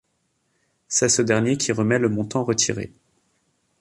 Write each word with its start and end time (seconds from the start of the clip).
C'est 0.87 1.09
ce 1.09 1.21
dernier 1.21 1.57
qui 1.57 1.71
remet 1.71 1.99
le 1.99 2.09
montant 2.09 2.43
retiré. 2.43 2.91